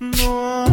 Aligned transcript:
No, 0.00 0.69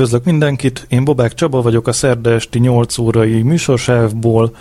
üdvözlök 0.00 0.24
mindenkit, 0.24 0.86
én 0.88 1.04
Bobák 1.04 1.34
Csaba 1.34 1.62
vagyok 1.62 1.86
a 1.86 1.92
szerda 1.92 2.30
esti 2.30 2.58
8 2.58 2.98
órai 2.98 3.42
műsorsávból, 3.42 4.56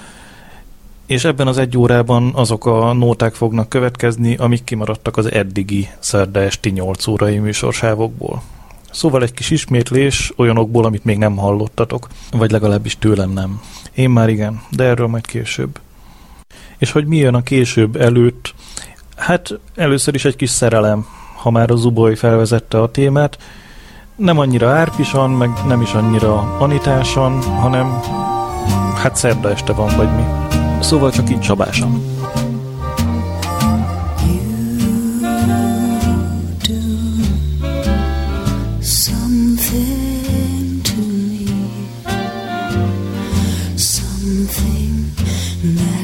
és 1.05 1.23
ebben 1.23 1.47
az 1.47 1.57
egy 1.57 1.77
órában 1.77 2.31
azok 2.35 2.65
a 2.65 2.93
nóták 2.93 3.33
fognak 3.33 3.69
következni, 3.69 4.35
amik 4.35 4.63
kimaradtak 4.63 5.17
az 5.17 5.31
eddigi 5.31 5.89
szerda 5.99 6.39
esti 6.39 6.69
8 6.69 7.07
órai 7.07 7.37
műsorsávokból. 7.37 8.41
Szóval 8.91 9.23
egy 9.23 9.33
kis 9.33 9.49
ismétlés 9.49 10.33
olyanokból, 10.35 10.85
amit 10.85 11.05
még 11.05 11.17
nem 11.17 11.37
hallottatok, 11.37 12.07
vagy 12.31 12.51
legalábbis 12.51 12.97
tőlem 12.97 13.31
nem. 13.31 13.61
Én 13.93 14.09
már 14.09 14.29
igen, 14.29 14.61
de 14.69 14.83
erről 14.83 15.07
majd 15.07 15.25
később. 15.25 15.79
És 16.77 16.91
hogy 16.91 17.05
mi 17.05 17.17
jön 17.17 17.35
a 17.35 17.43
később 17.43 17.95
előtt, 17.95 18.53
hát 19.15 19.59
először 19.75 20.15
is 20.15 20.25
egy 20.25 20.35
kis 20.35 20.49
szerelem, 20.49 21.05
ha 21.35 21.49
már 21.49 21.71
a 21.71 21.75
Zuboly 21.75 22.15
felvezette 22.15 22.81
a 22.81 22.91
témát, 22.91 23.37
nem 24.19 24.39
annyira 24.39 24.69
árpisan, 24.69 25.29
meg 25.29 25.49
nem 25.67 25.81
is 25.81 25.93
annyira 25.93 26.57
anitásan, 26.57 27.41
hanem 27.41 27.99
hát 28.95 29.15
szerda 29.15 29.49
este 29.49 29.73
van, 29.73 29.95
vagy 29.97 30.09
mi. 30.15 30.23
Szóval 30.79 31.11
csak 31.11 31.29
így 31.29 31.39
csabásan. 31.39 32.17
Something 43.77 45.13
that 45.61 45.98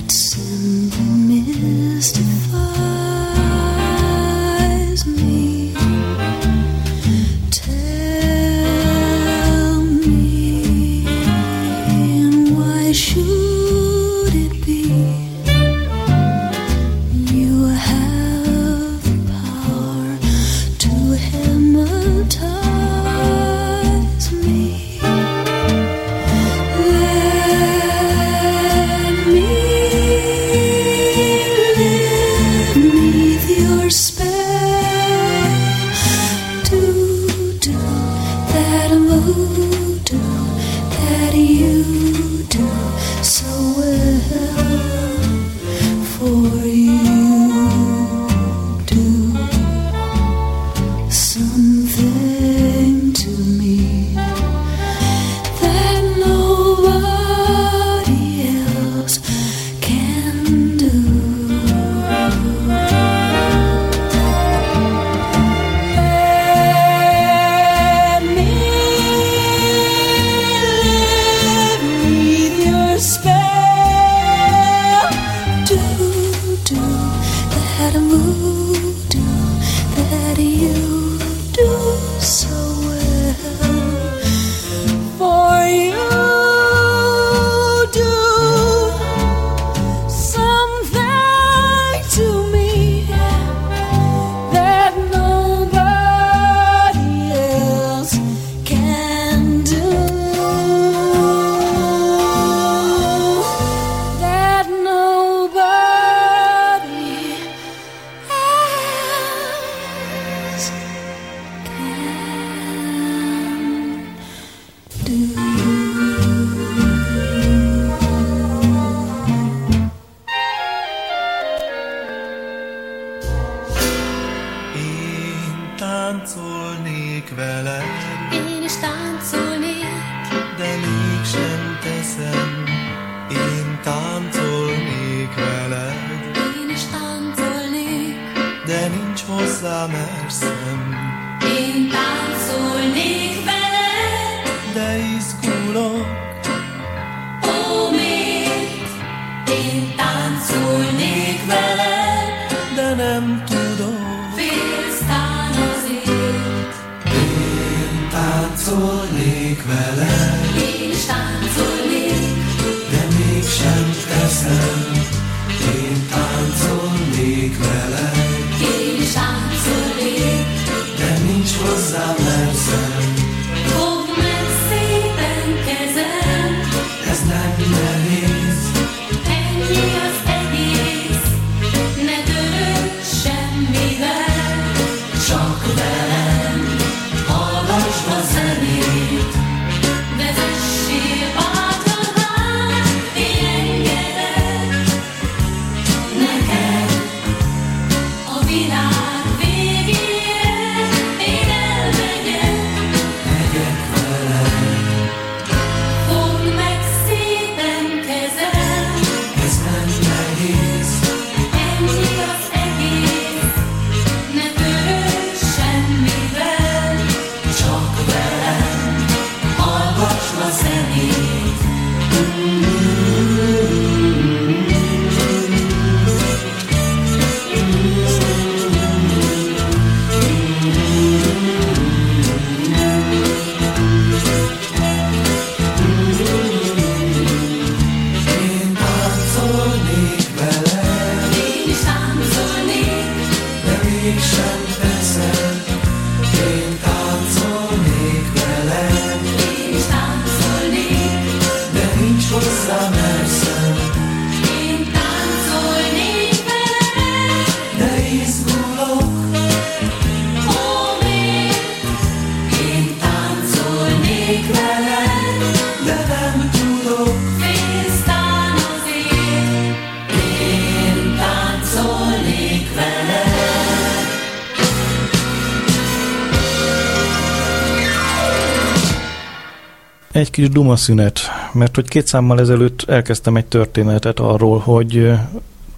kis 280.36 280.50
duma 280.50 280.76
szünet, 280.76 281.20
mert 281.54 281.76
hogy 281.76 281.88
két 281.88 282.08
számmal 282.08 282.40
ezelőtt 282.40 282.84
elkezdtem 282.90 283.36
egy 283.36 283.46
történetet 283.46 284.20
arról, 284.20 284.60
hogy 284.60 285.12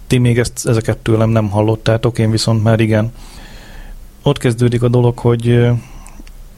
ti 0.06 0.18
még 0.18 0.38
ezt, 0.38 0.66
ezeket 0.66 0.98
tőlem 0.98 1.30
nem 1.30 1.48
hallottátok, 1.48 2.18
én 2.18 2.30
viszont 2.30 2.62
már 2.62 2.80
igen. 2.80 3.12
Ott 4.22 4.38
kezdődik 4.38 4.82
a 4.82 4.88
dolog, 4.88 5.18
hogy 5.18 5.46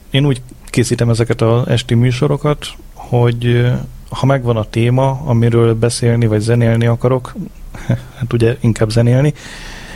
én 0.09 0.25
úgy 0.25 0.41
készítem 0.65 1.09
ezeket 1.09 1.41
az 1.41 1.67
esti 1.67 1.93
műsorokat, 1.93 2.67
hogy 2.93 3.71
ha 4.09 4.25
megvan 4.25 4.57
a 4.57 4.69
téma, 4.69 5.21
amiről 5.25 5.75
beszélni 5.75 6.25
vagy 6.25 6.41
zenélni 6.41 6.85
akarok, 6.85 7.35
hát 8.17 8.33
ugye 8.33 8.57
inkább 8.59 8.89
zenélni, 8.89 9.33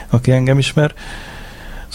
aki 0.09 0.31
engem 0.31 0.57
ismer, 0.57 0.93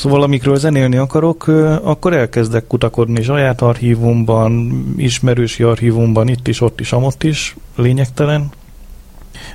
Szóval 0.01 0.23
amikről 0.23 0.57
zenélni 0.57 0.97
akarok, 0.97 1.47
akkor 1.83 2.13
elkezdek 2.13 2.67
kutakodni 2.67 3.23
saját 3.23 3.61
archívumban, 3.61 4.85
ismerősi 4.97 5.63
archívumban, 5.63 6.29
itt 6.29 6.49
is, 6.49 6.61
ott 6.61 6.81
is, 6.81 6.93
amott 6.93 7.23
is, 7.23 7.57
lényegtelen. 7.77 8.49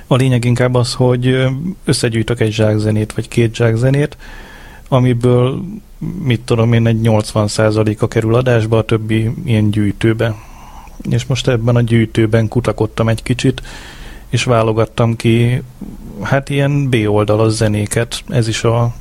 A 0.06 0.14
lényeg 0.14 0.44
inkább 0.44 0.74
az, 0.74 0.94
hogy 0.94 1.46
összegyűjtök 1.84 2.40
egy 2.40 2.52
zsákzenét, 2.52 3.12
vagy 3.12 3.28
két 3.28 3.54
zsákzenét, 3.54 4.16
amiből, 4.88 5.62
mit 6.22 6.40
tudom 6.40 6.72
én, 6.72 6.86
egy 6.86 7.00
80%-a 7.02 8.08
kerül 8.08 8.34
adásba, 8.34 8.78
a 8.78 8.84
többi 8.84 9.30
ilyen 9.44 9.70
gyűjtőbe. 9.70 10.34
És 11.10 11.26
most 11.26 11.48
ebben 11.48 11.76
a 11.76 11.80
gyűjtőben 11.80 12.48
kutakodtam 12.48 13.08
egy 13.08 13.22
kicsit, 13.22 13.62
és 14.28 14.44
válogattam 14.44 15.16
ki, 15.16 15.62
hát 16.22 16.48
ilyen 16.48 16.88
B-oldalas 16.88 17.52
zenéket. 17.52 18.22
Ez 18.28 18.48
is 18.48 18.64
a 18.64 18.94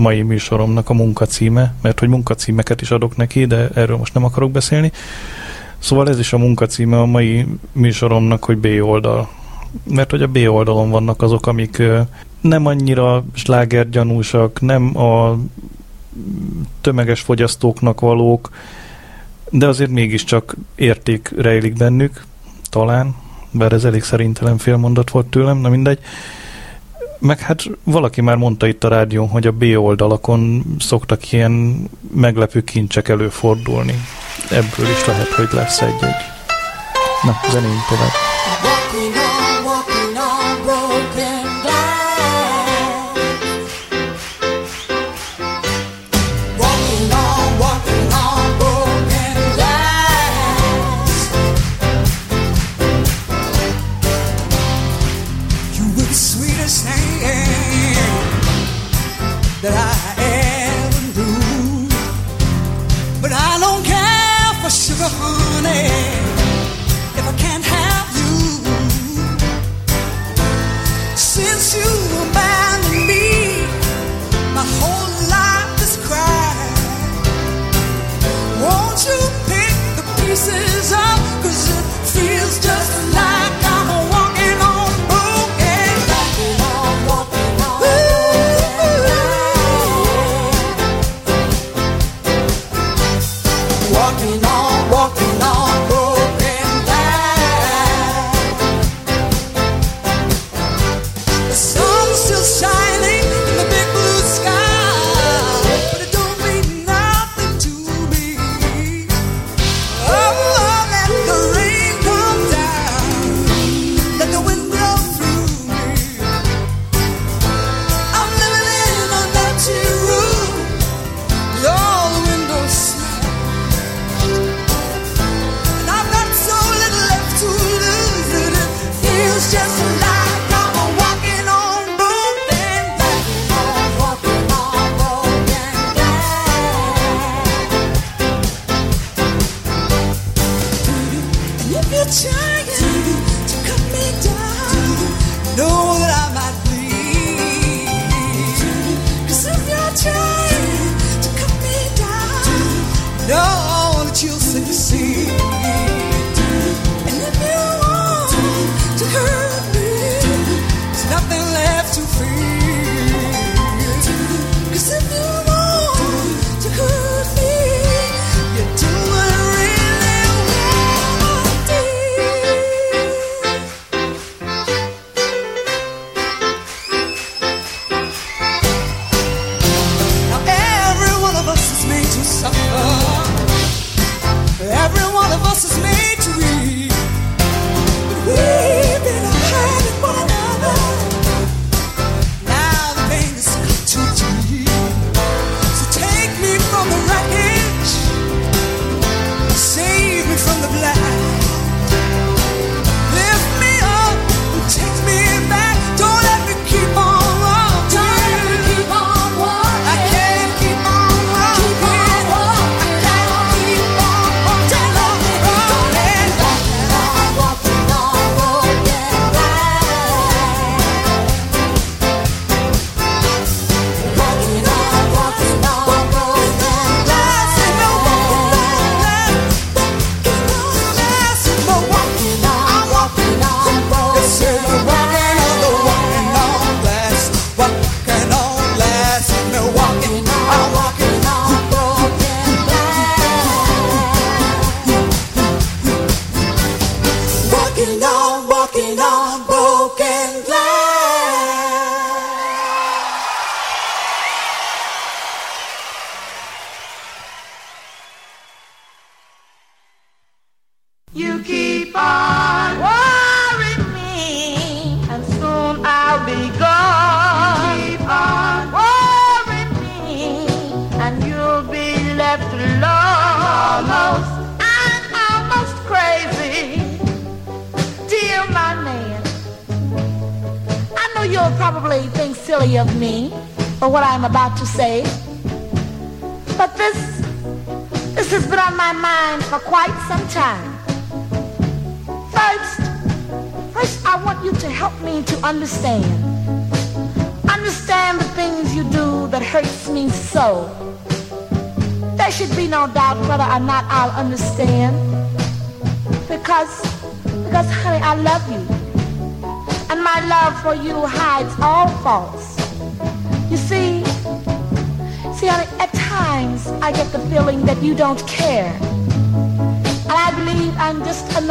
mai 0.00 0.22
műsoromnak 0.22 0.90
a 0.90 0.94
munkacíme, 0.94 1.74
mert 1.82 1.98
hogy 1.98 2.08
munkacímeket 2.08 2.80
is 2.80 2.90
adok 2.90 3.16
neki, 3.16 3.46
de 3.46 3.68
erről 3.74 3.96
most 3.96 4.14
nem 4.14 4.24
akarok 4.24 4.50
beszélni. 4.50 4.92
Szóval 5.78 6.08
ez 6.08 6.18
is 6.18 6.32
a 6.32 6.38
munkacíme 6.38 6.98
a 6.98 7.06
mai 7.06 7.46
műsoromnak, 7.72 8.44
hogy 8.44 8.58
B 8.58 8.66
oldal. 8.82 9.28
Mert 9.84 10.10
hogy 10.10 10.22
a 10.22 10.26
B 10.26 10.36
oldalon 10.36 10.90
vannak 10.90 11.22
azok, 11.22 11.46
amik 11.46 11.82
nem 12.40 12.66
annyira 12.66 13.24
slágergyanúsak, 13.32 14.60
nem 14.60 14.98
a 14.98 15.38
tömeges 16.80 17.20
fogyasztóknak 17.20 18.00
valók, 18.00 18.50
de 19.50 19.66
azért 19.66 19.90
mégiscsak 19.90 20.56
érték 20.74 21.32
rejlik 21.36 21.76
bennük, 21.76 22.24
talán, 22.70 23.14
bár 23.50 23.72
ez 23.72 23.84
elég 23.84 24.02
szerintelen 24.02 24.58
félmondat 24.58 25.10
volt 25.10 25.26
tőlem, 25.26 25.58
na 25.58 25.68
mindegy. 25.68 25.98
Uh, 25.98 26.39
meg 27.20 27.38
hát 27.38 27.62
valaki 27.84 28.20
már 28.20 28.36
mondta 28.36 28.66
itt 28.66 28.84
a 28.84 28.88
rádión, 28.88 29.28
hogy 29.28 29.46
a 29.46 29.52
B 29.52 29.64
oldalakon 29.76 30.64
szoktak 30.78 31.32
ilyen 31.32 31.84
meglepő 32.14 32.60
kincsek 32.60 33.08
előfordulni. 33.08 33.94
Ebből 34.50 34.90
is 34.90 35.06
lehet, 35.06 35.28
hogy 35.28 35.48
lesz 35.52 35.80
egy-egy. 35.80 36.22
Na, 37.22 37.40
zenéljünk 37.50 37.86
tovább. 37.88 38.10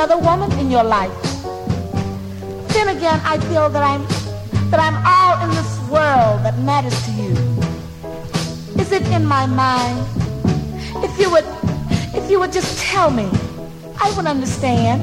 Another 0.09 0.25
woman 0.25 0.51
in 0.59 0.71
your 0.71 0.83
life. 0.83 1.13
Then 2.69 2.89
again, 2.89 3.21
I 3.23 3.37
feel 3.49 3.69
that 3.69 3.83
I'm, 3.83 4.03
that 4.71 4.79
I'm 4.79 4.97
all 5.05 5.43
in 5.43 5.51
this 5.51 5.79
world 5.89 6.43
that 6.43 6.57
matters 6.59 6.99
to 7.05 7.11
you. 7.11 7.33
Is 8.81 8.91
it 8.91 9.05
in 9.09 9.23
my 9.25 9.45
mind? 9.45 9.99
If 11.03 11.19
you 11.19 11.29
would, 11.29 11.45
if 12.15 12.29
you 12.29 12.39
would 12.39 12.51
just 12.51 12.79
tell 12.79 13.11
me, 13.11 13.29
I 14.01 14.11
would 14.15 14.25
understand. 14.25 14.99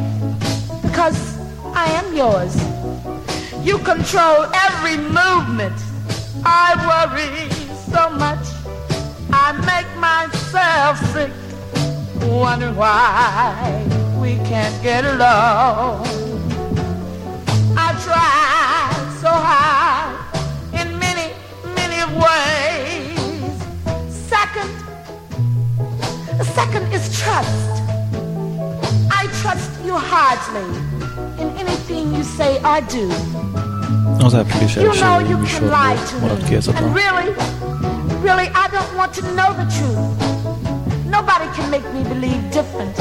Because 0.82 1.38
I 1.75 1.86
am 2.00 2.16
yours. 2.16 2.56
You 3.64 3.78
control 3.78 4.46
every 4.66 4.96
movement. 4.96 5.78
I 6.44 6.75
worry 6.90 7.48
so 7.92 8.10
much. 8.10 8.44
I 9.32 9.52
make 9.70 9.88
myself 10.00 10.98
sick. 11.12 11.30
Wondering 12.28 12.75
why 12.75 14.05
can't 14.48 14.82
get 14.82 15.04
along. 15.04 16.06
I 17.76 17.88
tried 18.06 19.08
so 19.21 19.30
hard 19.30 20.16
in 20.80 20.99
many, 20.99 21.32
many 21.75 22.00
ways. 22.23 23.54
Second, 24.32 24.71
second 26.54 26.84
is 26.92 27.04
trust. 27.21 27.82
I 29.10 29.26
trust 29.42 29.71
you 29.84 29.94
hardly 29.97 30.68
in 31.42 31.49
anything 31.58 32.14
you 32.14 32.23
say 32.23 32.58
or 32.62 32.80
do. 32.82 33.10
Az 34.25 34.34
április 34.34 34.75
You 34.75 34.92
know 34.92 35.18
you 35.18 35.36
can 35.36 35.40
műsorból 35.40 35.68
lie 35.68 35.97
to 36.10 36.16
maradt 36.21 36.42
ki 36.44 36.50
me. 36.50 36.56
ez 36.56 36.66
a 36.68 36.71
And 36.71 36.78
dal. 36.80 36.92
really, 36.94 37.28
really, 38.23 38.47
I 38.64 38.66
don't 38.76 38.92
want 38.97 39.12
to 39.18 39.23
know 39.38 39.50
the 39.60 39.66
truth. 39.76 40.04
Nobody 41.16 41.47
can 41.56 41.71
make 41.71 41.86
me 41.92 42.02
believe 42.12 42.42
different. 42.50 42.97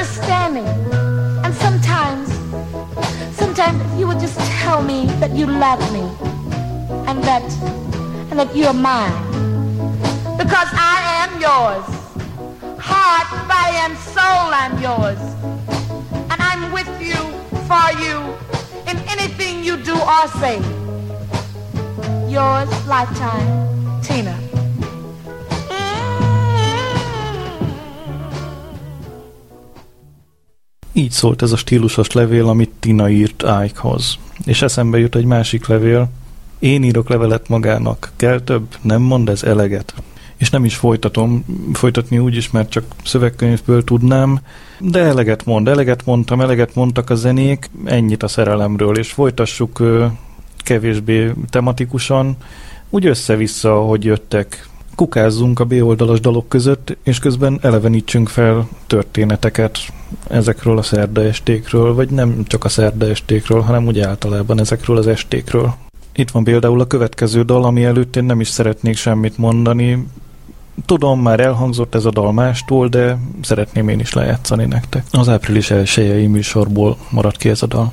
Understanding. 0.00 0.66
And 1.44 1.54
sometimes, 1.56 2.32
sometimes 3.36 4.00
you 4.00 4.06
would 4.06 4.18
just 4.18 4.38
tell 4.62 4.82
me 4.82 5.04
that 5.20 5.32
you 5.32 5.44
love 5.44 5.80
me 5.92 6.00
and 7.06 7.22
that 7.24 7.44
and 8.30 8.38
that 8.38 8.56
you're 8.56 8.72
mine. 8.72 9.12
Because 10.38 10.70
I 10.72 10.96
am 11.22 11.30
yours. 11.46 11.84
Heart, 12.80 13.28
body, 13.46 13.76
and 13.84 13.94
soul 14.16 14.48
I'm 14.62 14.74
yours. 14.80 15.20
And 16.32 16.40
I'm 16.40 16.72
with 16.72 16.88
you, 16.98 17.20
for 17.68 17.88
you, 18.00 18.16
in 18.88 18.96
anything 19.14 19.62
you 19.62 19.76
do 19.76 19.96
or 20.00 20.28
say. 20.40 20.56
Yours, 22.26 22.70
lifetime, 22.86 24.00
Tina. 24.00 24.49
Így 31.00 31.10
szólt 31.10 31.42
ez 31.42 31.52
a 31.52 31.56
stílusos 31.56 32.12
levél, 32.12 32.48
amit 32.48 32.70
Tina 32.80 33.08
írt 33.08 33.42
Ike-hoz. 33.64 34.18
És 34.44 34.62
eszembe 34.62 34.98
jut 34.98 35.14
egy 35.14 35.24
másik 35.24 35.66
levél. 35.66 36.10
Én 36.58 36.82
írok 36.82 37.08
levelet 37.08 37.48
magának. 37.48 38.12
Kell 38.16 38.40
több? 38.40 38.66
Nem 38.82 39.02
mond 39.02 39.28
ez 39.28 39.42
eleget? 39.42 39.94
És 40.36 40.50
nem 40.50 40.64
is 40.64 40.76
folytatom, 40.76 41.44
folytatni 41.72 42.18
úgy 42.18 42.36
is, 42.36 42.50
mert 42.50 42.70
csak 42.70 42.84
szövegkönyvből 43.04 43.84
tudnám, 43.84 44.40
de 44.78 44.98
eleget 44.98 45.44
mond, 45.44 45.68
eleget 45.68 46.04
mondtam, 46.04 46.40
eleget 46.40 46.74
mondtak 46.74 47.10
a 47.10 47.14
zenék, 47.14 47.70
ennyit 47.84 48.22
a 48.22 48.28
szerelemről, 48.28 48.98
és 48.98 49.12
folytassuk 49.12 49.82
kevésbé 50.56 51.32
tematikusan, 51.48 52.36
úgy 52.90 53.06
össze-vissza, 53.06 53.74
hogy 53.74 54.04
jöttek. 54.04 54.68
Kukázzunk 55.00 55.60
a 55.60 55.64
B-oldalas 55.64 56.20
dalok 56.20 56.48
között, 56.48 56.96
és 57.02 57.18
közben 57.18 57.58
elevenítsünk 57.62 58.28
fel 58.28 58.68
történeteket 58.86 59.78
ezekről 60.28 60.78
a 60.78 60.82
szerda 60.82 61.22
estékről, 61.22 61.94
vagy 61.94 62.10
nem 62.10 62.44
csak 62.46 62.64
a 62.64 62.68
szerda 62.68 63.06
estékről, 63.06 63.60
hanem 63.60 63.86
úgy 63.86 64.00
általában 64.00 64.60
ezekről 64.60 64.96
az 64.96 65.06
estékről. 65.06 65.74
Itt 66.14 66.30
van 66.30 66.44
például 66.44 66.80
a 66.80 66.86
következő 66.86 67.42
dal, 67.42 67.64
ami 67.64 67.84
előtt 67.84 68.16
én 68.16 68.24
nem 68.24 68.40
is 68.40 68.48
szeretnék 68.48 68.96
semmit 68.96 69.38
mondani. 69.38 70.06
Tudom, 70.86 71.20
már 71.20 71.40
elhangzott 71.40 71.94
ez 71.94 72.04
a 72.04 72.10
dal 72.10 72.32
mástól, 72.32 72.88
de 72.88 73.18
szeretném 73.42 73.88
én 73.88 74.00
is 74.00 74.12
lejátszani 74.12 74.64
nektek. 74.64 75.04
Az 75.10 75.28
április 75.28 75.70
elsőjei 75.70 76.26
műsorból 76.26 76.96
maradt 77.10 77.36
ki 77.36 77.48
ez 77.48 77.62
a 77.62 77.66
dal. 77.66 77.90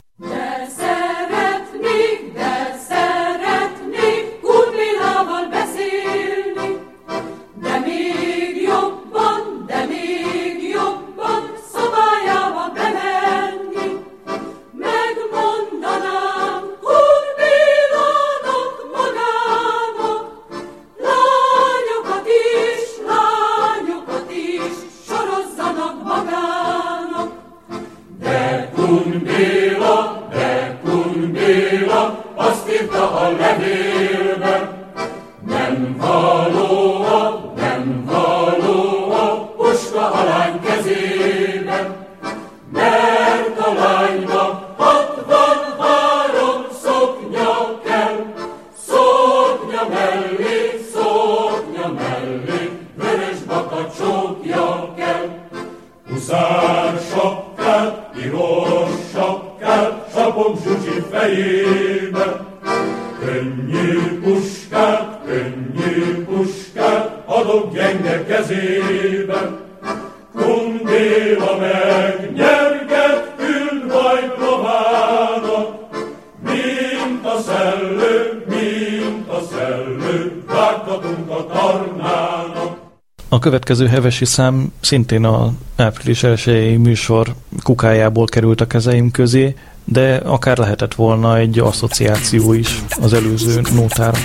Következő 83.47 83.88
hevesi 83.88 84.25
szám 84.25 84.71
szintén 84.79 85.25
a 85.25 85.53
április 85.75 86.23
elsőjei 86.23 86.77
műsor 86.77 87.36
kukájából 87.63 88.25
került 88.25 88.62
a 88.62 88.67
kezeim 88.67 89.12
közé, 89.12 89.55
de 89.86 90.15
akár 90.15 90.57
lehetett 90.57 90.93
volna 90.93 91.38
egy 91.38 91.60
asszociáció 91.60 92.53
is 92.53 92.83
az 93.01 93.13
előző 93.13 93.62
nótára. 93.75 94.17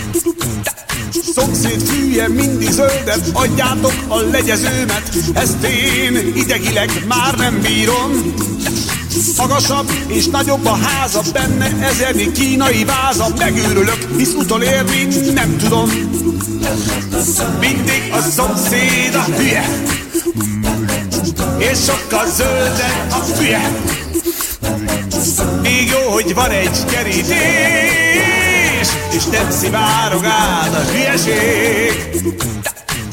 Szomszéd 1.10 1.80
fűje 1.80 2.28
mindig 2.28 2.70
zöldet, 2.70 3.30
adjátok 3.32 3.94
a 4.08 4.20
legyezőmet, 4.30 5.14
ezt 5.34 5.64
én 5.64 6.32
idegileg 6.34 6.90
már 7.08 7.34
nem 7.36 7.60
bírom. 7.60 8.10
Magasabb 9.36 9.90
és 10.06 10.26
nagyobb 10.26 10.66
a 10.66 10.76
háza, 10.76 11.22
benne 11.32 11.76
ezernyi 11.80 12.32
kínai 12.32 12.84
váza, 12.84 13.26
megőrülök, 13.38 14.06
hisz 14.16 14.34
utolérni 14.34 15.04
nem 15.34 15.56
tudom. 15.56 15.90
Mindig 17.60 18.12
a 18.12 18.20
szomszéd 18.20 19.14
a 19.14 19.24
hülye, 19.36 19.64
és 21.58 21.78
sokkal 21.78 22.26
zöldebb 22.36 23.10
a 23.10 23.24
fülye. 23.34 23.70
Még 25.62 25.88
jó, 25.88 26.12
hogy 26.12 26.34
van 26.34 26.50
egy 26.50 26.84
kerítés, 26.84 27.28
és 29.12 29.24
nem 29.24 29.50
szivárog 29.50 30.24
át 30.24 30.74
a 30.74 30.90
hülyeség. 30.92 32.10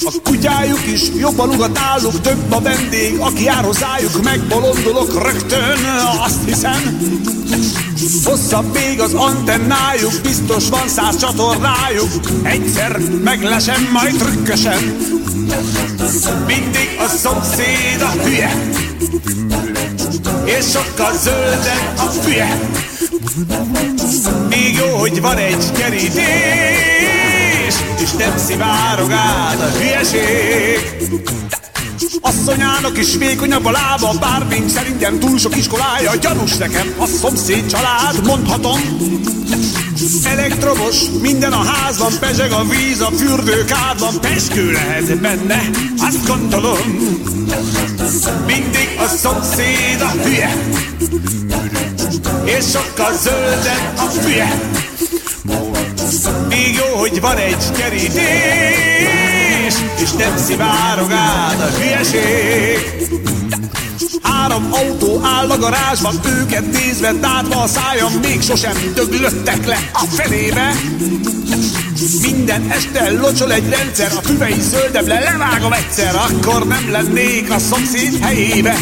A 0.01 0.11
kutyájuk 0.23 0.85
is 0.93 1.01
jobban 1.19 1.49
ugat 1.49 1.73
náluk, 1.73 2.21
több 2.21 2.51
a 2.51 2.61
vendég, 2.61 3.17
aki 3.19 3.43
jár 3.43 3.63
hozzájuk, 3.63 4.23
megbolondolok 4.23 5.23
rögtön, 5.23 5.77
azt 6.25 6.39
hiszem. 6.45 6.99
Hosszabb 8.23 8.73
még 8.73 8.99
az 8.99 9.13
antennájuk, 9.13 10.13
biztos 10.21 10.69
van 10.69 10.87
száz 10.87 11.17
csatornájuk. 11.17 12.09
Egyszer 12.43 12.99
meglesem, 13.23 13.89
majd 13.93 14.15
trükkösen. 14.15 14.97
Mindig 16.47 16.97
a 16.99 17.07
szomszéd 17.07 18.01
a 18.01 18.23
hülye, 18.23 18.63
és 20.45 20.65
sokkal 20.71 21.17
zöldebb 21.17 21.93
a 21.97 22.09
fülye. 22.21 22.59
Még 24.49 24.75
jó, 24.75 24.97
hogy 24.97 25.21
van 25.21 25.37
egy 25.37 25.71
kerítés, 25.71 27.28
és 28.01 28.11
nem 28.11 28.37
szivárog 28.37 29.11
át 29.11 29.59
a 29.61 29.77
hülyeség. 29.77 31.07
Asszonyának 32.21 32.97
is 32.97 33.15
vékonyabb 33.15 33.65
a 33.65 33.71
lába, 33.71 34.13
bár 34.19 34.47
nincs 34.47 34.71
szerintem 34.71 35.19
túl 35.19 35.37
sok 35.37 35.57
iskolája. 35.57 36.15
Gyanús 36.15 36.57
nekem 36.57 36.93
a 36.97 37.05
szomszéd 37.05 37.65
család, 37.65 38.25
mondhatom. 38.25 38.79
Elektromos, 40.25 40.95
minden 41.21 41.53
a 41.53 41.63
házban, 41.63 42.11
pezseg 42.19 42.51
a 42.51 42.63
víz, 42.63 43.01
a 43.01 43.11
fürdőkádban, 43.11 44.21
peskő 44.21 44.71
lehet 44.71 45.19
benne, 45.19 45.69
azt 45.97 46.27
gondolom. 46.27 47.17
Mindig 48.45 48.95
a 48.97 49.07
szomszéd 49.07 50.01
a 50.01 50.09
hülye, 50.23 50.55
és 52.45 52.65
sokkal 52.71 53.13
zöldebb 53.13 53.97
a 53.97 54.01
fülye. 54.01 54.59
Még 56.47 56.75
jó, 56.75 56.99
hogy 56.99 57.21
van 57.21 57.37
egy 57.37 57.71
kerítés, 57.77 58.13
és 60.01 60.11
nem 60.11 60.37
szivárog 60.37 61.11
át 61.11 61.61
a 61.61 61.69
hülyeség. 61.79 63.07
Három 64.21 64.67
autó 64.71 65.21
áll 65.23 65.49
a 65.49 65.57
garázsban, 65.57 66.19
őket 66.25 66.71
nézve 66.71 67.13
tátva 67.21 67.61
a 67.61 67.67
szájam, 67.67 68.13
még 68.21 68.41
sosem 68.41 68.75
döglöttek 68.95 69.65
le 69.65 69.89
a 69.93 70.05
fenébe. 70.09 70.71
Minden 72.21 72.71
este 72.71 73.11
locsol 73.11 73.51
egy 73.51 73.69
rendszer, 73.69 74.11
a 74.17 74.21
füvei 74.21 74.59
zöldebb 74.59 75.07
le, 75.07 75.19
levágom 75.19 75.73
egyszer, 75.73 76.15
akkor 76.15 76.67
nem 76.67 76.91
lennék 76.91 77.51
a 77.51 77.59
szomszéd 77.59 78.19
helyébe. 78.21 78.75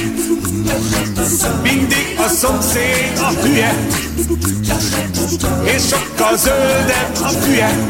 Mindig 1.64 2.16
a 2.18 2.28
szomszéd 2.28 3.12
a 3.16 3.42
hülye, 3.42 3.88
és 5.64 5.82
sokkal 5.90 6.38
zöldebb 6.38 7.18
a 7.22 7.28
fülye. 7.28 7.88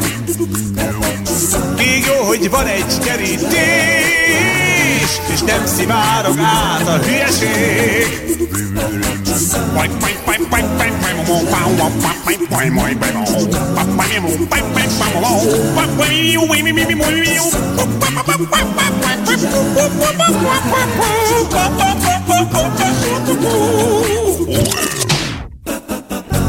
Még 1.77 2.05
jó, 2.05 2.25
hogy 2.25 2.49
van 2.49 2.65
egy 2.65 2.97
kerítés, 3.05 4.76
és 5.33 5.41
nem 5.41 5.65
szivárog 5.65 6.37
át 6.39 6.87
a 6.87 6.97
hülyeség. 6.97 8.35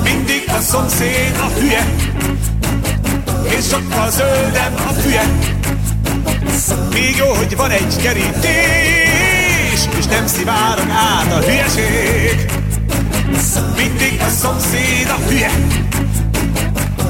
Mindig 0.02 0.44
a 0.48 0.60
szomszéd 0.60 1.36
a 1.40 1.58
hülye, 1.58 1.86
és 3.58 3.64
sokkal 3.64 4.10
zöldebb 4.10 4.80
a 4.88 4.92
fülye. 4.92 5.57
Még 6.92 7.16
jó, 7.16 7.26
hogy 7.26 7.56
van 7.56 7.70
egy 7.70 7.96
kerítés, 8.02 9.88
és 9.98 10.04
nem 10.04 10.26
szivárog 10.26 10.88
át 10.90 11.32
a 11.32 11.38
hülyeség. 11.38 12.50
Mindig 13.76 14.20
a 14.20 14.28
szomszéd 14.28 15.08
a 15.08 15.28
hülye, 15.28 15.50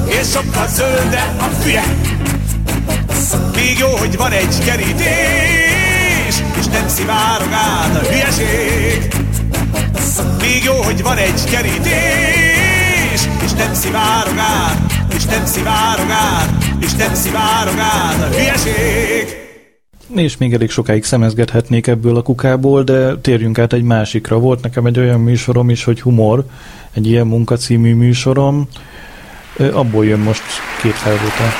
és 0.05 0.29
sokkal 0.29 0.67
zöldebb 0.67 1.39
a 1.39 1.61
fülye. 1.61 1.83
Még 3.55 3.77
jó, 3.77 3.87
hogy 3.87 4.17
van 4.17 4.31
egy 4.31 4.55
kerítés, 4.65 6.35
és 6.59 6.65
nem 6.65 6.87
szivárog 6.87 7.51
át 7.51 7.95
a 7.95 8.07
hülyeség. 8.09 9.13
Még 10.41 10.63
jó, 10.63 10.73
hogy 10.73 11.01
van 11.01 11.17
egy 11.17 11.43
kerítés, 11.51 13.21
és 13.43 13.51
nem 13.57 13.73
szivárog 13.73 14.37
át, 14.37 14.88
és 15.19 15.25
nem 15.25 15.45
szivárog 15.45 16.09
át, 16.09 16.63
és 16.79 16.93
nem 16.93 17.13
szivárog 17.13 17.75
át 17.77 18.21
a 18.21 18.35
hülyeség. 18.35 19.37
És 20.15 20.37
még 20.37 20.53
elég 20.53 20.69
sokáig 20.69 21.03
szemezgethetnék 21.03 21.87
ebből 21.87 22.15
a 22.17 22.21
kukából, 22.21 22.83
de 22.83 23.15
térjünk 23.15 23.59
át 23.59 23.73
egy 23.73 23.83
másikra. 23.83 24.39
Volt 24.39 24.63
nekem 24.63 24.85
egy 24.85 24.99
olyan 24.99 25.19
műsorom 25.19 25.69
is, 25.69 25.83
hogy 25.83 26.01
humor, 26.01 26.45
egy 26.93 27.07
ilyen 27.07 27.27
munkacímű 27.27 27.95
műsorom. 27.95 28.67
Abból 29.73 30.05
jön 30.05 30.19
most 30.19 30.43
két 30.81 30.93
felvétel. 30.93 31.51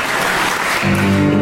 First 0.82 1.39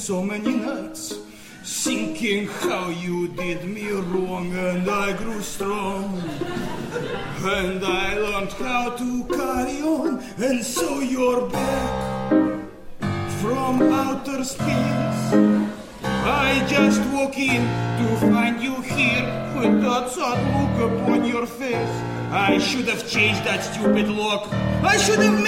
so 0.00 0.22
many 0.22 0.54
nights 0.56 1.14
thinking 1.62 2.46
how 2.46 2.88
you 2.88 3.28
did 3.28 3.64
me 3.66 3.90
wrong, 3.90 4.50
and 4.56 4.88
I 4.88 5.12
grew 5.12 5.42
strong. 5.42 6.22
And 7.42 7.84
I 7.84 8.14
learned 8.14 8.52
how 8.52 8.96
to 8.96 9.24
carry 9.24 9.82
on, 9.82 10.20
and 10.38 10.64
so 10.64 11.00
you're 11.00 11.46
back 11.50 12.70
from 13.42 13.82
outer 13.82 14.42
space. 14.42 15.22
I 16.02 16.64
just 16.66 17.02
walk 17.12 17.36
in 17.36 17.62
to 18.00 18.16
find 18.32 18.58
you 18.62 18.80
here 18.80 19.26
with 19.54 19.82
that 19.82 20.10
sad 20.10 20.38
look 20.56 20.92
upon 20.92 21.26
your 21.26 21.46
face. 21.46 21.96
I 22.32 22.58
should 22.58 22.88
have 22.88 23.06
changed 23.10 23.44
that 23.44 23.62
stupid 23.64 24.08
look. 24.08 24.48
I 24.82 24.96
should 24.96 25.18
have 25.18 25.39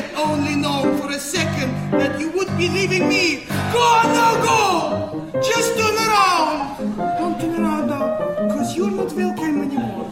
had 0.00 0.14
only 0.14 0.56
known 0.56 0.96
for 0.98 1.10
a 1.10 1.18
second 1.18 1.70
that 1.92 2.18
you 2.18 2.30
would 2.30 2.48
be 2.56 2.68
leaving 2.68 3.08
me. 3.08 3.44
Go 3.72 3.80
on 3.80 4.06
now, 4.16 4.32
go! 4.48 5.30
Just 5.42 5.76
turn 5.76 5.96
around! 6.06 6.76
Don't 7.18 7.40
turn 7.40 7.64
around 7.64 7.86
now, 7.88 8.06
because 8.48 8.76
you're 8.76 8.90
not 8.90 9.12
welcome 9.12 9.62
anymore. 9.62 10.06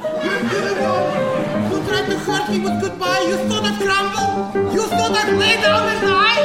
You 1.70 1.78
tried 1.88 2.06
to 2.12 2.18
hurt 2.26 2.50
me 2.50 2.58
with 2.60 2.80
goodbye. 2.82 3.24
You 3.30 3.36
thought 3.48 3.64
I'd 3.64 3.78
crumble. 3.80 4.74
You 4.74 4.82
thought 4.86 5.12
let's 5.12 5.32
lay 5.42 5.56
down 5.62 5.88
and 5.88 6.37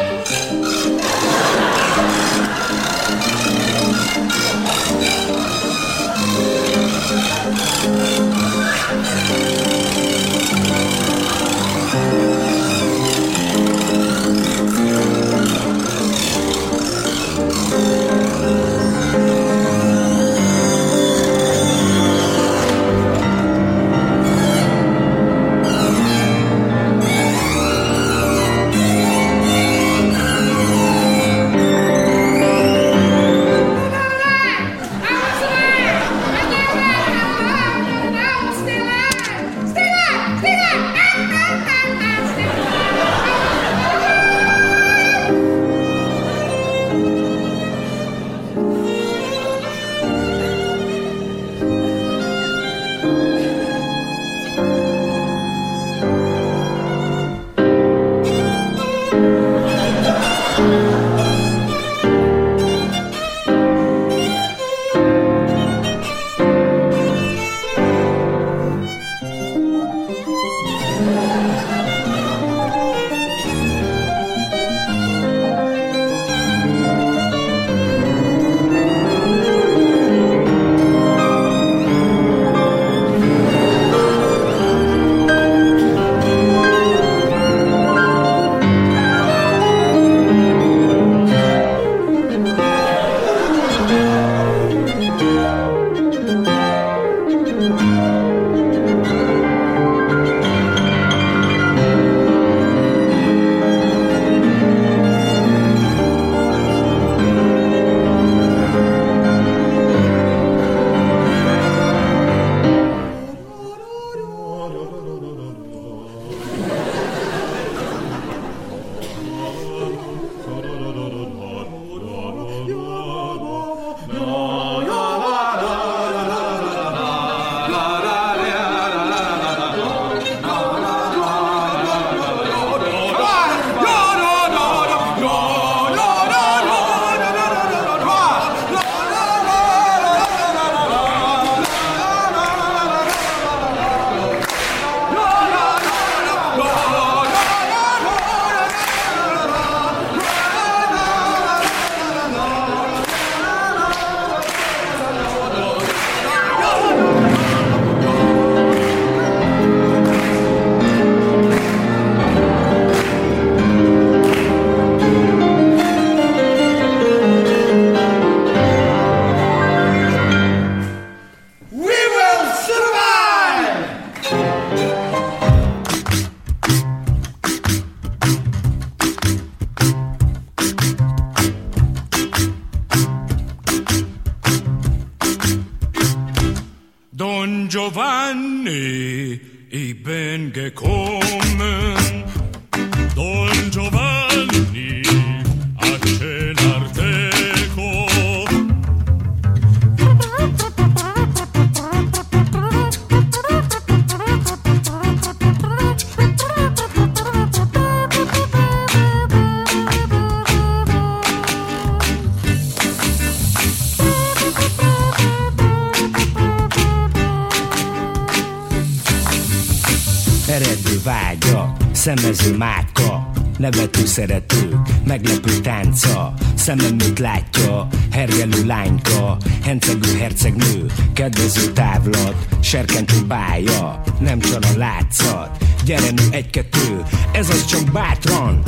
szemező 222.03 222.57
mátka, 222.57 223.31
nevető 223.57 224.05
szeretők, 224.05 224.75
meglepő 225.05 225.59
tánca, 225.59 226.33
szemem 226.55 226.95
mit 226.95 227.19
látja, 227.19 227.87
hergelő 228.11 228.65
lányka, 228.65 229.37
hencegő 229.63 230.17
hercegnő, 230.17 230.85
kedvező 231.13 231.71
távlat, 231.71 232.47
serkentő 232.61 233.25
bája, 233.27 234.01
nem 234.19 234.39
csal 234.39 234.61
a 234.73 234.77
látszat, 234.77 235.63
gyere 235.85 236.11
nő 236.11 236.27
egy-kettő, 236.31 237.03
ez 237.31 237.49
az 237.49 237.65
csak 237.65 237.91
bátran, 237.91 238.63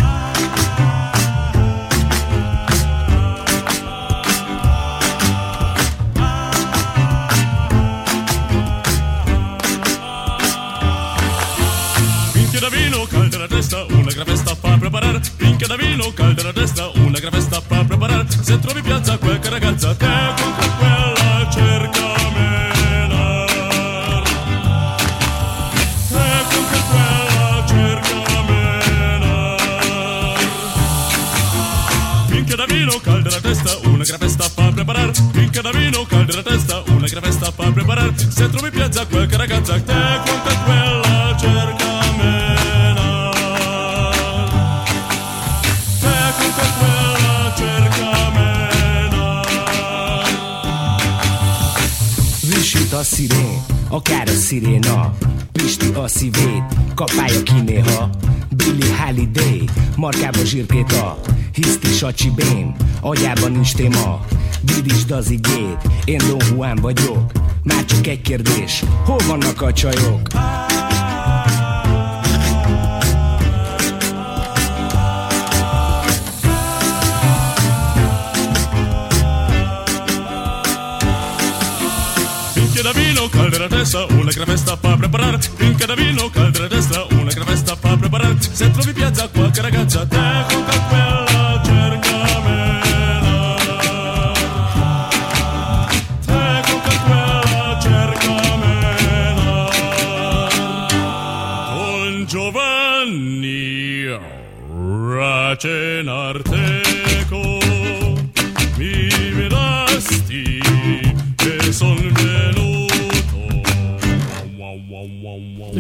Pinche 16.06 16.14
da 16.14 16.14
vino, 16.14 16.14
calde 16.14 16.44
la 16.44 16.54
testa, 16.54 16.92
una 16.96 17.20
gran 17.20 17.32
festa 17.32 17.62
fa 17.62 17.84
preparar. 17.84 18.26
Se 18.30 18.60
trovi 18.60 18.82
piazza 18.82 19.18
qualche 19.18 19.50
ragazza, 19.50 19.96
te 19.96 20.34
con 20.38 20.54
quella 20.78 21.50
cerca 21.50 22.14
menar. 22.36 24.24
Te 26.08 26.46
con 26.52 26.66
quella 26.70 27.26
da 32.56 32.66
vino, 32.66 33.00
calde 33.02 33.30
la 33.30 33.42
testa, 33.42 33.78
una 33.84 34.04
gran 34.04 34.20
festa 34.20 34.50
fa 34.50 34.72
preparar. 34.72 35.12
Pinche 35.32 35.62
da 35.62 35.72
vino, 35.72 36.06
calde 36.06 36.36
la 36.36 36.44
testa, 36.44 36.84
una 36.88 37.08
gran 37.08 37.24
festa 37.24 37.52
fa 37.52 37.72
preparar. 37.72 38.14
Se 38.16 38.50
trovi 38.50 38.70
piazza 38.70 39.06
qualche 39.08 39.38
ragazza, 39.38 39.82
te 39.82 40.05
akár 53.96 54.28
a 54.28 54.32
sziréna 54.32 55.14
Pisti 55.52 55.88
a 55.94 56.08
szívét, 56.08 56.64
kapálja 56.96 57.44
ki 57.44 57.62
néha 57.66 58.10
Billy 58.56 58.92
Holiday, 58.98 59.64
markába 59.96 60.44
zsírkéta 60.44 61.20
Hiszti 61.54 61.88
Sacsi 61.88 62.30
Bén, 62.30 62.76
agyában 63.02 63.52
nincs 63.52 63.74
téma. 63.74 64.26
Bidisd 64.62 65.12
az 65.12 65.30
igét, 65.30 65.78
én 66.06 66.18
Don 66.28 66.42
Juan 66.50 66.76
vagyok. 66.76 67.32
Már 67.64 67.86
csak 67.86 68.08
egy 68.08 68.22
kérdés, 68.22 68.84
hol 69.06 69.20
vannak 69.28 69.62
a 69.62 69.74
csajok? 69.74 70.28
Finché 70.32 70.65
vino 83.26 83.30
caldera 83.30 83.68
testa, 83.68 84.06
una 84.06 84.32
gran 84.32 84.58
fa 84.58 84.98
preparar. 84.98 85.40
Finché 85.40 85.86
da 85.86 85.96
vino 85.96 86.30
caldera 86.30 86.68
testa, 86.68 87.06
una 87.12 87.32
gran 87.32 87.58
fa 87.58 87.98
preparar. 87.98 88.36
Se 88.40 88.72
trovi 88.72 88.94
piazza 88.94 89.28
qualche 89.30 89.62
ragazza, 89.62 90.06
te 90.06 90.46
con 90.50 90.64
quella 90.64 91.15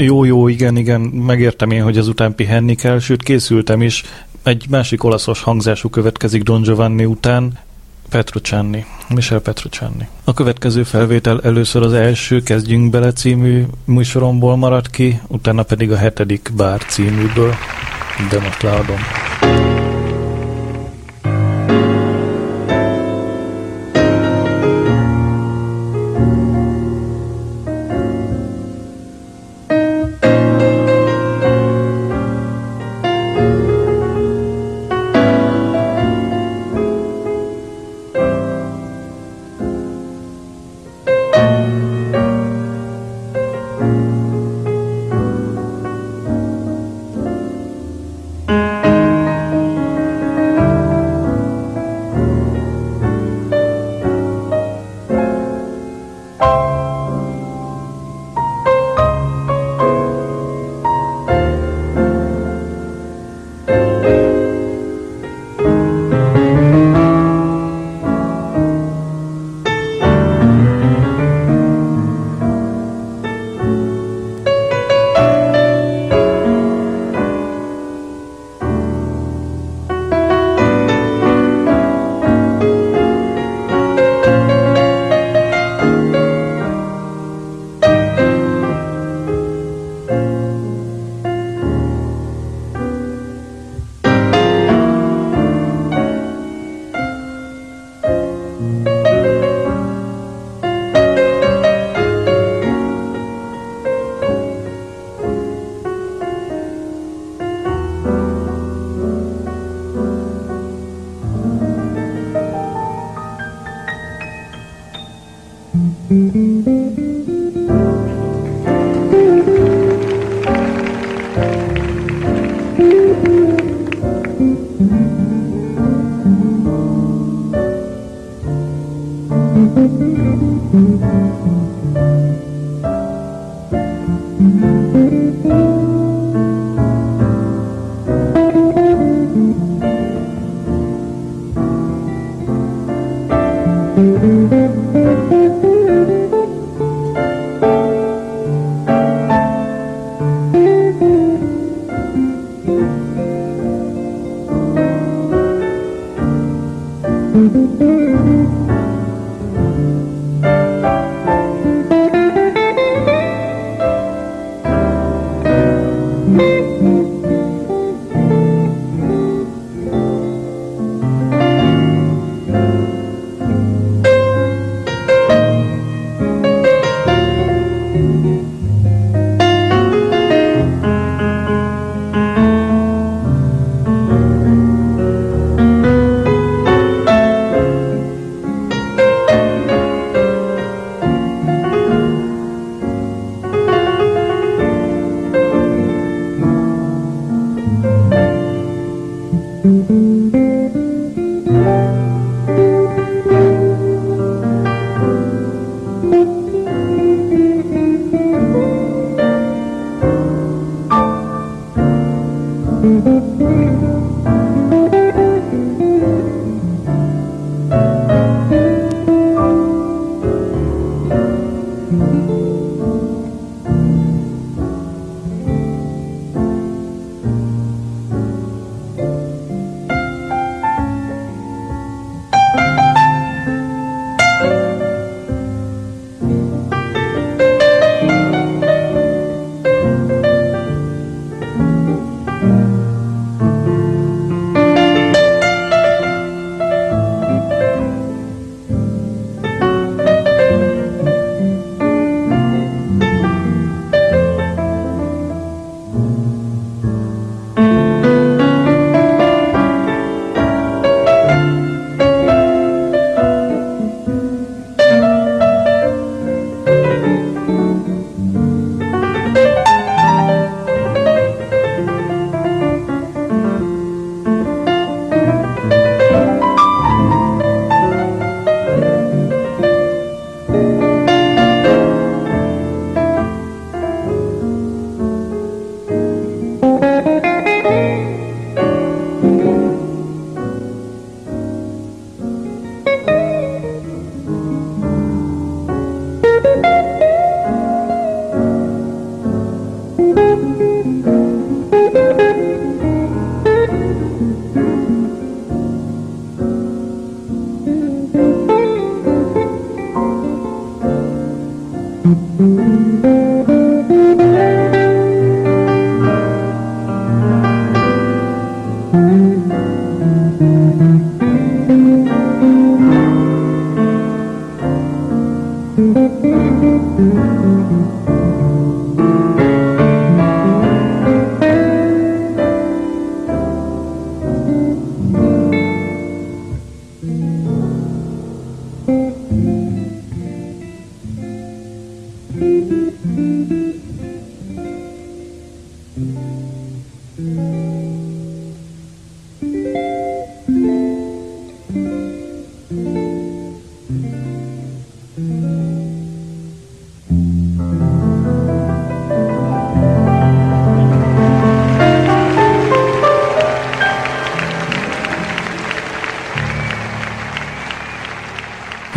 Jó, 0.05 0.23
jó, 0.23 0.47
igen, 0.47 0.77
igen, 0.77 1.01
megértem 1.01 1.71
én, 1.71 1.83
hogy 1.83 1.97
ezután 1.97 2.35
pihenni 2.35 2.75
kell, 2.75 2.99
sőt 2.99 3.23
készültem 3.23 3.81
is. 3.81 4.03
Egy 4.43 4.65
másik 4.69 5.03
olaszos 5.03 5.41
hangzású 5.41 5.89
következik 5.89 6.43
Don 6.43 6.61
Giovanni 6.61 7.05
után, 7.05 7.59
Petrocsanni, 8.09 8.85
Michel 9.09 9.39
Petrocsanni. 9.39 10.07
A 10.23 10.33
következő 10.33 10.83
felvétel 10.83 11.41
először 11.43 11.81
az 11.81 11.93
első 11.93 12.41
Kezdjünk 12.41 12.89
bele 12.89 13.13
című 13.13 13.63
műsoromból 13.85 14.55
maradt 14.55 14.89
ki, 14.89 15.19
utána 15.27 15.63
pedig 15.63 15.91
a 15.91 15.97
hetedik 15.97 16.51
Bár 16.55 16.81
címűből, 16.81 17.53
de 18.29 18.39
most 18.39 18.61
leadom. 18.61 18.99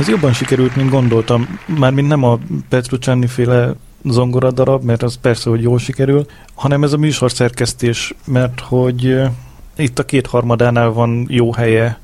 Ez 0.09 0.15
jobban 0.15 0.33
sikerült, 0.33 0.77
mint 0.77 0.91
gondoltam. 0.91 1.59
Mármint 1.79 2.09
nem 2.09 2.25
a 2.25 2.39
Petrucciani 2.69 3.27
féle 3.27 3.75
zongora 4.05 4.51
darab, 4.51 4.83
mert 4.83 5.03
az 5.03 5.19
persze, 5.21 5.51
hogy 5.51 5.63
jól 5.63 5.79
sikerül, 5.79 6.27
hanem 6.55 6.83
ez 6.83 6.93
a 6.93 6.97
műsor 6.97 7.33
szerkesztés, 7.33 8.15
mert 8.25 8.61
hogy 8.61 9.07
eh, 9.07 9.31
itt 9.77 9.99
a 9.99 10.05
kétharmadánál 10.05 10.91
van 10.91 11.27
jó 11.29 11.53
helye 11.53 11.99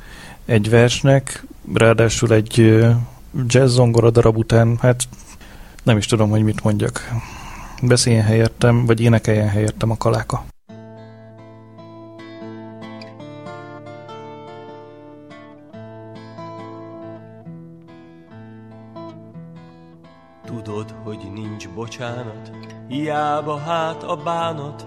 egy 0.45 0.71
versnek, 0.71 1.47
ráadásul 1.75 2.33
egy 2.33 2.61
eh, 2.61 2.97
jazz 3.47 3.75
zongora 3.75 4.11
darab 4.11 4.37
után, 4.37 4.79
hát 4.81 5.03
nem 5.83 5.97
is 5.97 6.07
tudom, 6.07 6.31
hogy 6.31 6.43
mit 6.43 6.65
mondjak. 6.65 7.11
Beszéljen 7.83 8.25
helyettem, 8.25 8.87
vagy 8.87 9.01
énekeljen 9.01 9.49
helyettem 9.49 9.91
a 9.91 9.97
kaláka. 9.97 10.45
Bocsánat, 21.99 22.51
hiába 22.89 23.57
hát 23.57 24.03
a 24.03 24.17
bánat, 24.17 24.87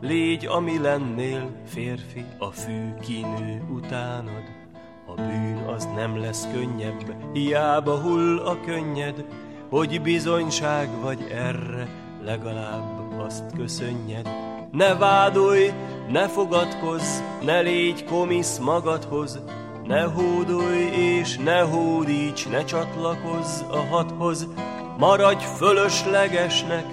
légy, 0.00 0.46
ami 0.46 0.78
lennél, 0.78 1.50
férfi, 1.66 2.24
a 2.38 2.46
fű 2.46 2.94
kinő 3.00 3.62
utánad. 3.70 4.42
A 5.06 5.14
bűn 5.14 5.64
az 5.74 5.88
nem 5.94 6.16
lesz 6.16 6.48
könnyebb, 6.52 7.14
hiába 7.32 8.00
hull 8.00 8.38
a 8.38 8.60
könnyed, 8.60 9.24
hogy 9.70 10.02
bizonyság 10.02 10.88
vagy 11.02 11.26
erre, 11.30 11.88
legalább 12.24 13.20
azt 13.20 13.52
köszönjed. 13.56 14.28
Ne 14.72 14.94
vádolj, 14.94 15.70
ne 16.08 16.28
fogadkozz, 16.28 17.20
ne 17.44 17.60
légy 17.60 18.04
komisz 18.04 18.58
magadhoz, 18.58 19.40
ne 19.86 20.02
hódolj 20.02 20.82
és 20.82 21.36
ne 21.36 21.60
hódíts, 21.60 22.48
ne 22.48 22.64
csatlakozz 22.64 23.60
a 23.70 23.86
hathoz, 23.90 24.48
maradj 24.98 25.44
fölöslegesnek, 25.44 26.84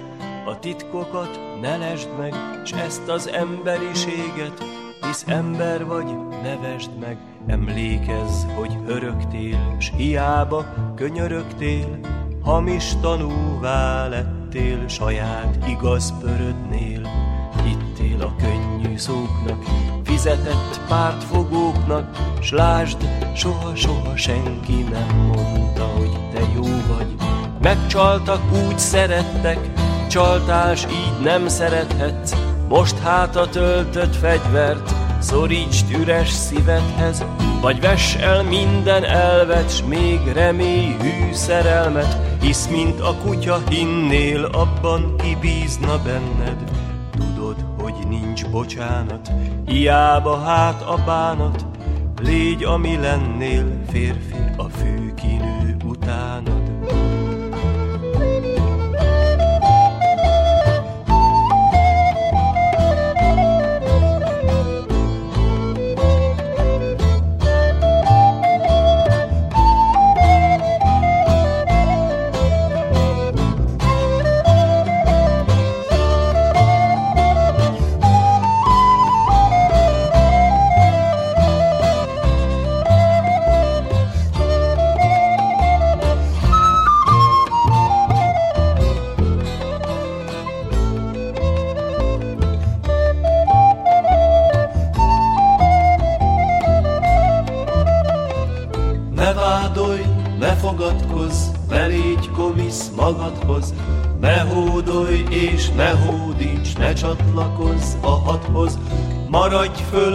a 0.46 0.58
titkokat 0.58 1.40
ne 1.60 1.76
lesd 1.76 2.08
meg, 2.18 2.34
s 2.64 2.72
ezt 2.72 3.08
az 3.08 3.28
emberiséget, 3.28 4.64
hisz 5.00 5.24
ember 5.26 5.84
vagy, 5.84 6.16
nevesd 6.42 6.90
meg, 7.00 7.18
emlékezz, 7.46 8.44
hogy 8.56 8.78
öröktél, 8.86 9.76
s 9.78 9.92
hiába 9.96 10.64
könyörögtél, 10.96 11.98
hamis 12.42 12.92
tanúvá 13.00 14.08
lettél, 14.08 14.88
saját 14.88 15.68
igaz 15.68 16.14
pörödnél, 16.20 17.08
hittél 17.64 18.22
a 18.22 18.34
könnyű 18.36 18.96
szóknak, 18.96 19.64
fizetett 20.04 20.80
pártfogóknak, 20.88 22.16
s 22.40 22.50
lásd, 22.50 23.08
soha-soha 23.36 24.16
senki 24.16 24.82
nem 24.82 25.16
mondta, 25.16 25.84
hogy 25.84 26.30
te 26.32 26.40
jó 26.54 26.62
vagy. 26.62 27.39
Megcsaltak, 27.62 28.40
úgy 28.66 28.78
szerettek, 28.78 29.58
csaltás, 30.08 30.84
így 30.84 31.22
nem 31.22 31.48
szerethetsz, 31.48 32.34
most 32.68 32.98
hát 32.98 33.36
a 33.36 33.48
töltött 33.48 34.16
fegyvert, 34.16 34.94
szorítsd 35.18 35.96
üres 35.98 36.30
szívedhez, 36.30 37.24
vagy 37.60 37.80
vess 37.80 38.14
el 38.14 38.42
minden 38.42 39.04
elvet, 39.04 39.70
s 39.70 39.82
még 39.88 40.20
remélj 40.32 40.96
hű 41.00 41.32
szerelmet, 41.32 42.18
hisz 42.40 42.68
mint 42.68 43.00
a 43.00 43.14
kutya 43.14 43.58
hinnél, 43.68 44.44
abban 44.44 45.16
ki 45.16 45.36
bízna 45.40 45.98
benned. 46.02 46.70
Tudod, 47.10 47.56
hogy 47.78 47.94
nincs 48.08 48.46
bocsánat, 48.46 49.30
hiába 49.66 50.38
hát 50.38 50.82
a 50.82 50.96
bánat, 51.06 51.66
légy, 52.22 52.64
ami 52.64 52.96
lennél, 52.96 53.66
férfi, 53.90 54.34
a 54.56 54.64
fű 54.64 55.14
kinő. 55.14 55.60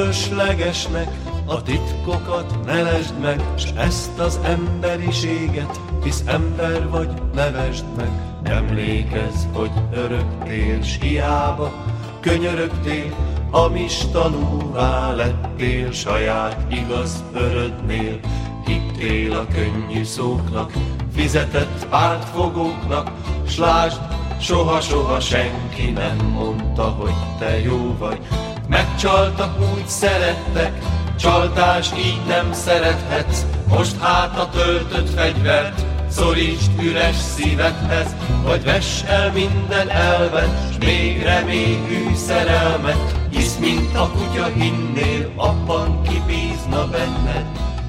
Fölöslegesnek, 0.06 1.08
a 1.46 1.62
titkokat 1.62 2.66
ne 2.66 2.82
lesd 2.82 3.20
meg, 3.20 3.44
s 3.58 3.66
ezt 3.78 4.20
az 4.20 4.40
emberiséget, 4.44 5.80
hisz 6.04 6.24
ember 6.26 6.90
vagy, 6.90 7.10
nevesd 7.34 7.86
meg. 7.98 8.10
Emlékezz, 8.44 9.44
hogy 9.54 9.72
öröktél, 9.94 10.82
s 10.82 10.98
hiába 11.02 11.72
könyörögtél, 12.20 13.16
hamis 13.52 13.98
tanúvá 14.12 15.14
lettél, 15.14 15.92
saját 15.92 16.74
igaz 16.74 17.24
örödnél, 17.34 18.20
hittél 18.66 19.34
a 19.34 19.48
könnyű 19.48 20.04
szóknak, 20.04 20.72
fizetett 21.16 21.88
pártfogóknak, 21.90 23.12
s 23.48 23.58
lásd, 23.58 24.00
soha-soha 24.40 25.20
senki 25.20 25.92
nem 25.92 26.18
mondta, 26.34 26.84
hogy 26.84 27.38
te 27.40 27.60
jó 27.60 27.96
vagy. 28.00 28.20
Megcsaltak, 28.68 29.60
úgy 29.76 29.88
szerettek, 29.88 30.80
csaltás 31.20 31.92
így 31.98 32.22
nem 32.28 32.54
szerethetsz, 32.54 33.46
most 33.68 34.00
hát 34.00 34.40
a 34.40 34.50
töltött 34.50 35.10
fegyvert, 35.10 35.86
szorítsd 36.10 36.82
üres 36.82 37.16
szívedhez, 37.16 38.16
vagy 38.44 38.64
vess 38.64 39.04
el 39.04 39.32
minden 39.32 39.90
elvet, 39.90 40.74
s 40.74 40.86
még 40.86 41.22
reményű 41.22 42.16
szerelmet, 42.16 43.28
hisz 43.32 43.58
mint 43.58 43.96
a 43.96 44.10
kutya 44.10 44.46
hinnél, 44.46 45.34
abban 45.36 46.02
kibízna 46.02 46.88
benned. 46.88 47.46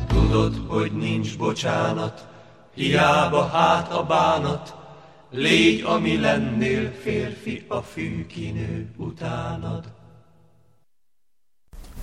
Tudod, 0.08 0.54
hogy 0.66 0.92
nincs 0.92 1.38
bocsánat, 1.38 2.26
hiába 2.74 3.48
hát 3.48 3.92
a 3.92 4.02
bánat, 4.02 4.74
légy, 5.30 5.82
ami 5.82 6.20
lennél, 6.20 6.92
férfi, 7.02 7.64
a 7.68 7.80
fű 7.80 8.26
kinő 8.26 8.94
utánad. 8.96 9.95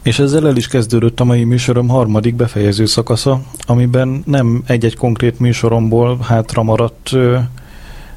És 0.04 0.20
ezzel 0.20 0.48
el 0.48 0.56
is 0.56 0.68
kezdődött 0.68 1.20
a 1.20 1.24
mai 1.24 1.44
műsorom 1.44 1.88
harmadik 1.88 2.36
befejező 2.36 2.86
szakasza, 2.86 3.42
amiben 3.66 4.24
nem 4.26 4.64
egy-egy 4.66 4.96
konkrét 4.96 5.40
műsoromból 5.40 6.18
hátra 6.22 6.64
maradt 6.64 7.14
ö, 7.14 7.38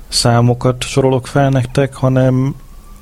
számokat 0.08 0.82
sorolok 0.82 1.26
fel 1.26 1.48
nektek, 1.48 1.94
hanem 1.94 2.54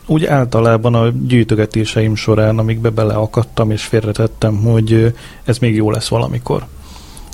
úgy 0.06 0.24
általában 0.24 0.94
a 0.94 1.10
gyűjtögetéseim 1.10 2.14
során, 2.14 2.58
amikbe 2.58 2.90
beleakadtam 2.90 3.70
és 3.70 3.84
félretettem, 3.84 4.56
hogy 4.56 5.14
ez 5.44 5.58
még 5.58 5.74
jó 5.74 5.90
lesz 5.90 6.08
valamikor. 6.08 6.66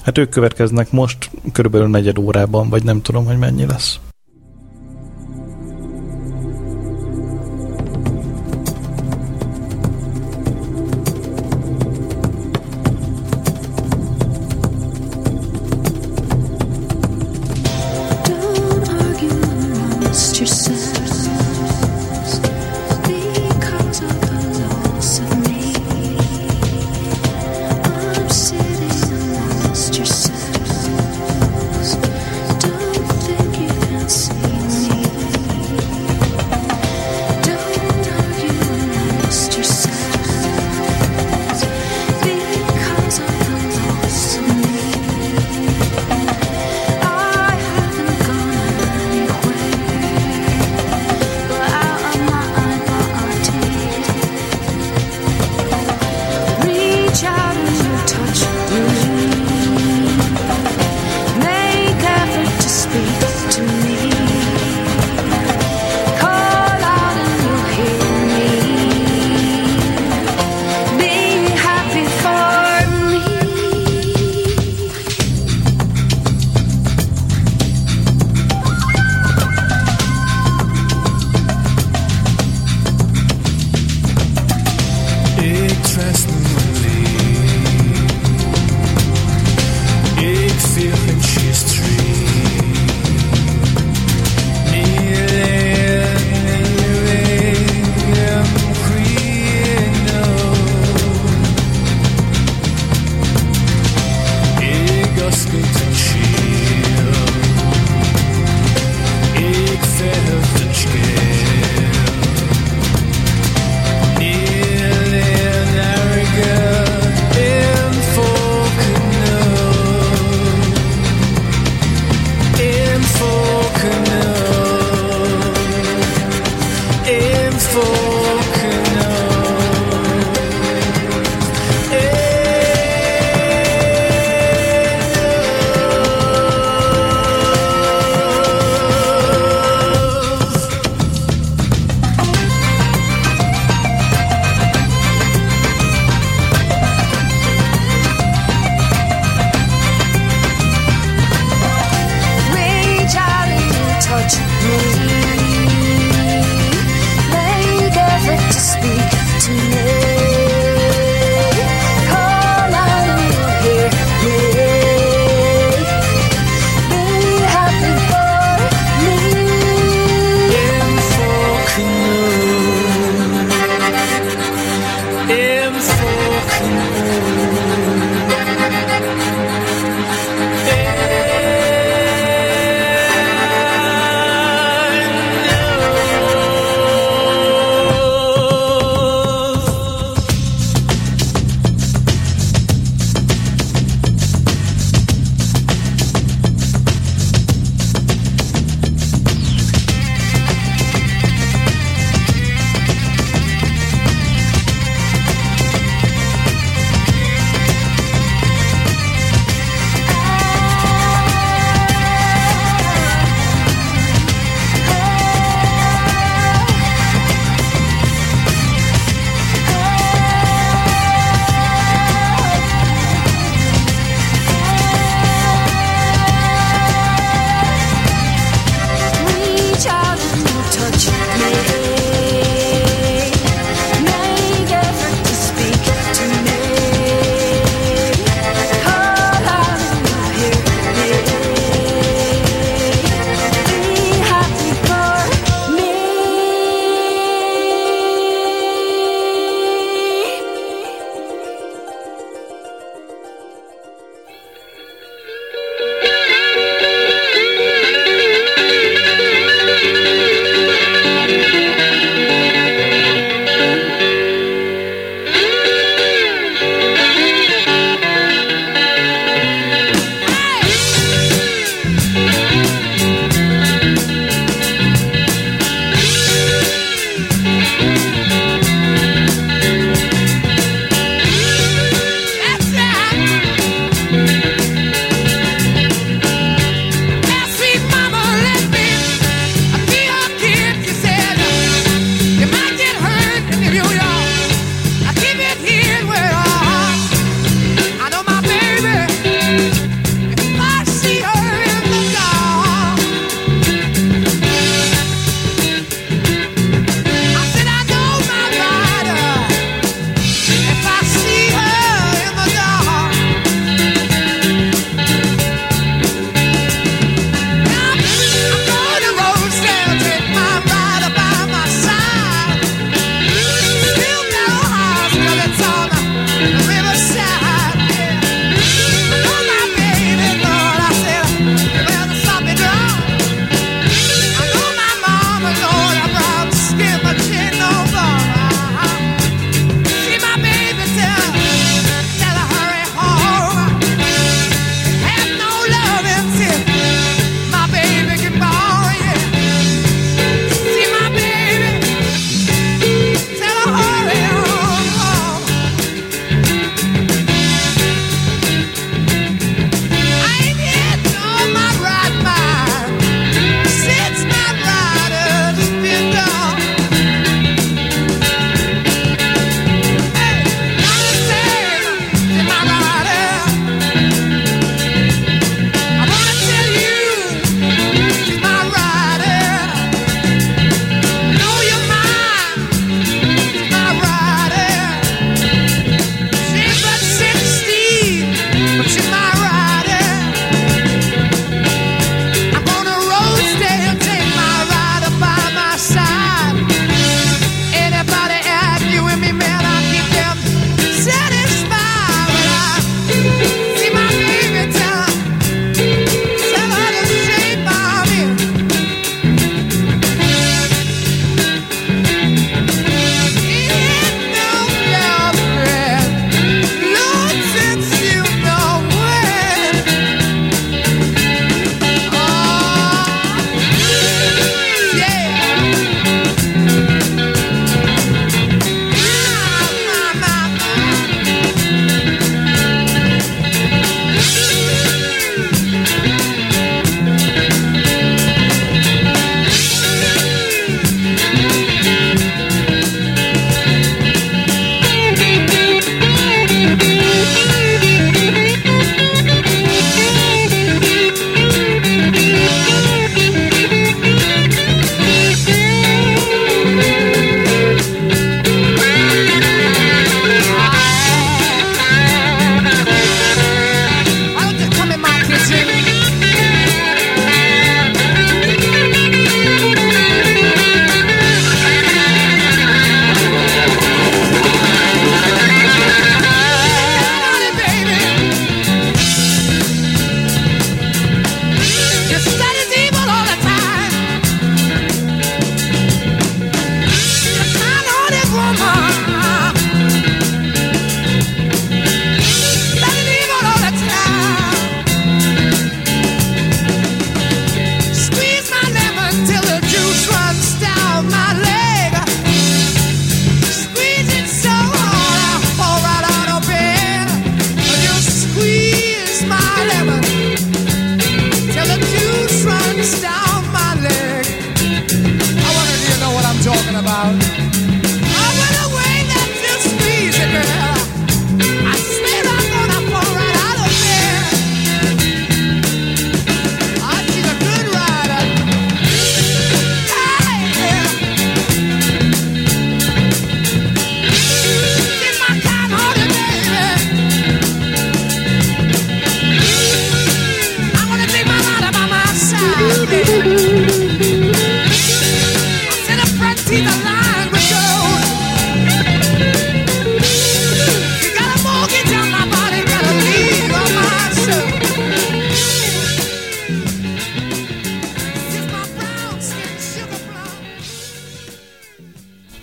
Hát 0.04 0.18
ők 0.18 0.28
következnek 0.28 0.90
most 0.90 1.30
körülbelül 1.52 1.88
negyed 1.88 2.18
órában, 2.18 2.68
vagy 2.68 2.82
nem 2.82 3.02
tudom, 3.02 3.24
hogy 3.24 3.38
mennyi 3.38 3.66
lesz. 3.66 4.00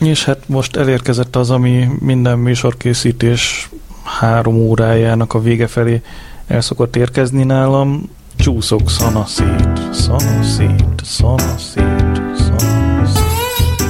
És 0.07 0.25
hát 0.25 0.47
most 0.47 0.75
elérkezett 0.75 1.35
az, 1.35 1.49
ami 1.49 1.87
minden 1.99 2.39
műsorkészítés 2.39 3.69
három 4.03 4.55
órájának 4.55 5.33
a 5.33 5.41
vége 5.41 5.67
felé 5.67 6.01
el 6.47 6.61
szokott 6.61 6.95
érkezni 6.95 7.43
nálam. 7.43 8.09
Csúszok 8.35 8.89
szana 8.89 9.25
szét, 9.25 9.93
szana 9.93 10.43
szét, 10.43 11.01
szana 11.03 11.57
szét, 11.57 12.21
szana 12.37 13.05
szét. 13.05 13.83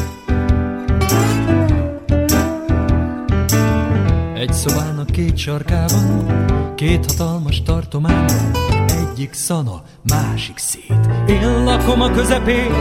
Egy 4.35 4.53
szobának 4.53 5.11
két 5.11 5.37
sarkában, 5.37 6.45
két 6.75 7.05
hatalmas 7.05 7.61
tartományban, 7.61 8.51
egyik 8.87 9.33
szana, 9.33 9.81
másik 10.09 10.57
szét. 10.57 11.09
Én 11.27 11.63
lakom 11.63 12.01
a 12.01 12.11
közepén, 12.11 12.71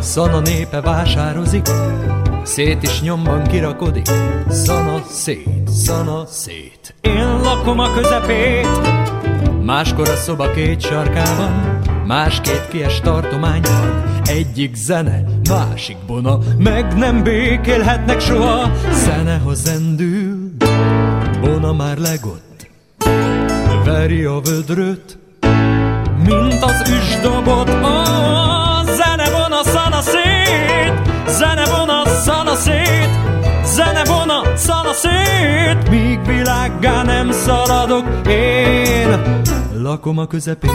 szana 0.00 0.40
népe 0.40 0.80
vásározik, 0.80 1.68
szét 2.44 2.82
is 2.82 3.00
nyomban 3.00 3.42
kirakodik, 3.42 4.06
szana 4.48 5.02
szét, 5.08 5.68
szana 5.68 6.26
szét. 6.26 6.94
Én 7.00 7.40
lakom 7.42 7.78
a 7.78 7.92
közepét, 7.92 8.80
máskor 9.62 10.08
a 10.08 10.16
szoba 10.16 10.50
két 10.50 10.80
sarkában, 10.80 11.80
más 12.06 12.40
két 12.40 12.68
kies 12.68 13.00
tartományban, 13.00 14.04
egyik 14.24 14.74
zene, 14.74 15.22
másik 15.48 15.96
bona, 16.06 16.38
meg 16.58 16.98
nem 16.98 17.22
békélhetnek 17.22 18.20
soha, 18.20 18.70
zene 18.92 19.40
zendül, 19.52 20.50
bona 21.40 21.72
már 21.72 21.98
legott, 21.98 22.70
veri 23.84 24.24
a 24.24 24.40
vödröt, 24.40 25.18
mint 26.26 26.62
az 26.62 26.90
üsdobot, 26.90 27.68
a 27.68 28.82
zene 28.84 29.30
bona 29.30 29.62
szana 29.62 30.00
szét, 30.00 30.94
zene 31.28 31.64
bona 31.76 31.93
szana 32.54 32.84
szét, 32.84 33.10
zene 33.64 34.02
bona 34.04 34.56
szana 34.56 34.92
szét, 34.92 35.90
míg 35.90 36.26
világgá 36.26 37.02
nem 37.02 37.30
szaladok, 37.30 38.06
én 38.28 39.20
lakom 39.72 40.18
a 40.18 40.26
közepén. 40.26 40.70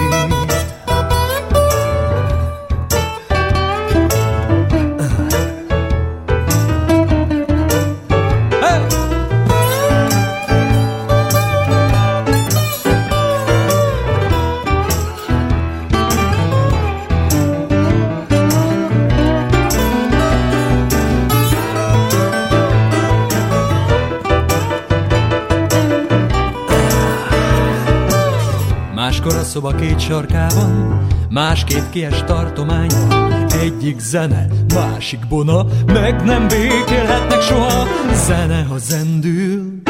Szoba 29.49 29.75
két 29.75 29.99
sarkában, 29.99 31.07
más 31.29 31.63
két 31.63 31.89
kies 31.89 32.23
tartományban, 32.23 33.45
egyik 33.61 33.99
zene, 33.99 34.47
másik 34.73 35.27
bona, 35.27 35.65
meg 35.85 36.23
nem 36.23 36.47
békélhetnek 36.47 37.41
soha. 37.41 37.87
Zene, 38.13 38.65
ha 38.69 38.77
zendül, 38.77 39.81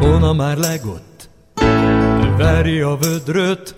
bona 0.00 0.32
már 0.32 0.56
legott, 0.56 1.28
veri 2.36 2.80
a 2.80 2.96
vödröt, 3.00 3.76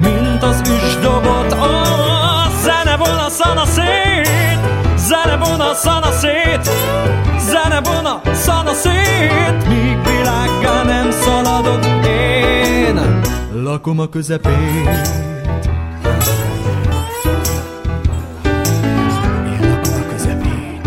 mint 0.00 0.42
az 0.42 0.60
üsdobot. 0.60 1.52
A 1.52 2.48
zene, 2.62 2.96
bona, 2.96 3.28
szana 3.28 3.64
szét, 3.64 4.60
zene, 4.96 5.36
bona, 5.36 5.74
szana 5.74 6.10
szét, 6.10 6.70
zene, 7.48 7.80
bona, 7.80 8.20
szana 8.32 8.72
szét, 8.72 9.68
míg 9.68 9.98
világgá 10.04 10.82
nem 10.82 11.10
szaladok 11.10 11.84
én, 12.06 13.23
lakom 13.62 13.98
a 13.98 14.08
közepén. 14.08 14.52
Én 19.46 19.60
lakom 19.60 19.94
a 19.94 20.06
közepén. 20.10 20.80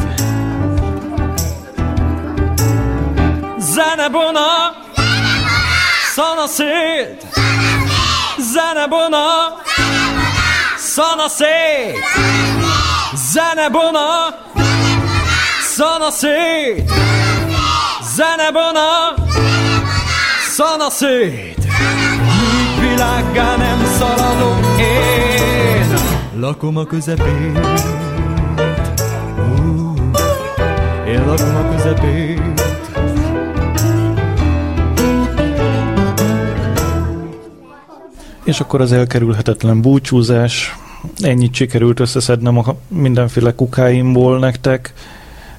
Zene, 3.60 4.10
bona, 4.10 4.48
szana 6.16 6.48
szét, 16.12 16.92
zene, 18.16 18.52
bona, 18.52 19.14
szana 20.56 20.90
szét, 20.90 21.57
világgá 22.98 23.56
nem 23.56 23.86
szaladok 23.86 24.80
én, 24.80 25.94
lakom 26.40 26.78
a 26.78 26.86
közepén. 26.86 27.56
Én 31.08 31.26
lakom 31.26 31.56
a 31.56 31.76
közepén. 31.76 32.54
És 38.44 38.60
akkor 38.60 38.82
az 38.82 38.92
elkerülhetetlen 38.92 39.82
búcsúzás. 39.82 40.76
Ennyit 41.20 41.54
sikerült 41.54 42.00
összeszednem 42.00 42.58
a 42.58 42.76
mindenféle 42.88 43.56
kukáimból 43.56 44.40
nektek. 44.40 44.94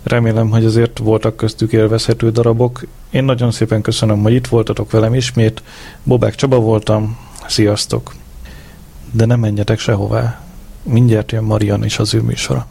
Remélem, 0.02 0.50
hogy 0.50 0.64
azért 0.64 0.98
voltak 0.98 1.36
köztük 1.36 1.72
élvezhető 1.72 2.30
darabok. 2.30 2.86
Én 3.10 3.24
nagyon 3.24 3.50
szépen 3.50 3.80
köszönöm, 3.80 4.22
hogy 4.22 4.32
itt 4.32 4.46
voltatok 4.46 4.90
velem 4.90 5.14
ismét. 5.14 5.62
Bobák 6.02 6.34
Csaba 6.34 6.58
voltam. 6.58 7.27
Sziasztok! 7.48 8.14
De 9.12 9.24
nem 9.24 9.40
menjetek 9.40 9.78
sehová. 9.78 10.40
Mindjárt 10.82 11.32
jön 11.32 11.44
Marian 11.44 11.84
és 11.84 11.98
az 11.98 12.14
ő 12.14 12.20
műsora. 12.20 12.66